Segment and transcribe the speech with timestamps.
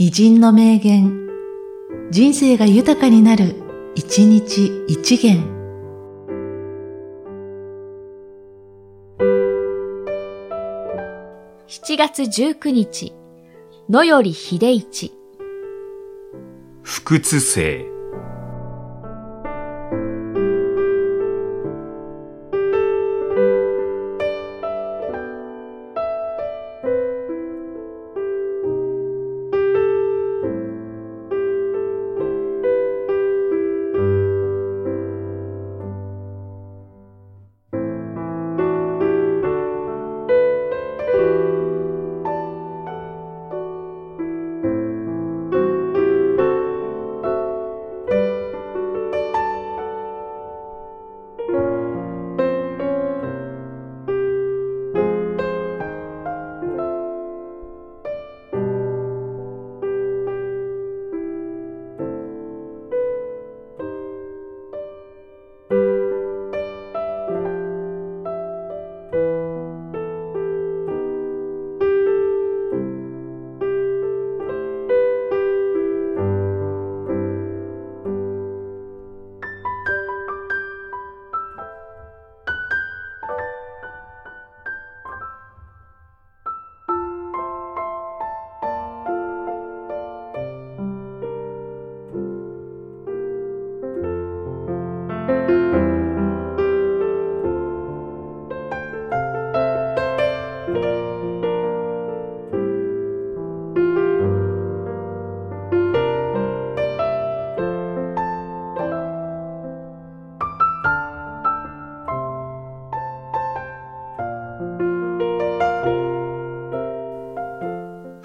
[0.00, 1.28] 偉人の名言、
[2.12, 3.56] 人生が豊かになる、
[3.96, 5.42] 一日一元。
[11.66, 13.12] 7月19日、
[13.90, 15.12] 野より秀一。
[16.82, 17.84] 不屈性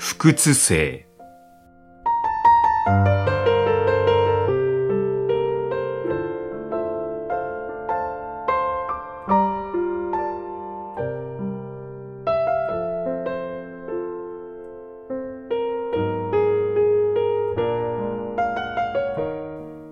[0.05, 1.05] 不屈性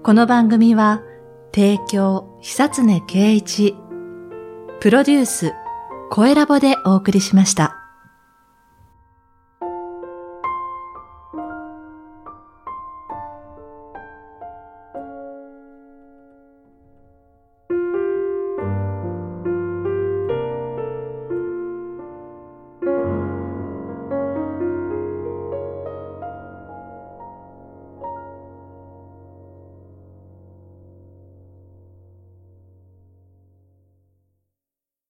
[0.04, 1.02] この番組は、
[1.56, 3.76] 提供、久常圭一、
[4.82, 5.54] プロデュース、
[6.10, 7.81] 声ラボでお送りしました。